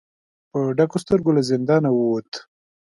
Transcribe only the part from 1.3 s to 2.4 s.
له زندانه ووت.